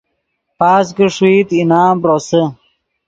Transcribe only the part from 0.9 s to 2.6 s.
کہ ݰوئیت انعام روسے